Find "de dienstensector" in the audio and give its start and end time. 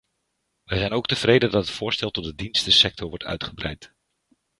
2.23-3.09